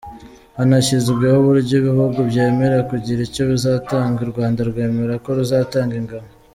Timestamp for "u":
4.25-4.29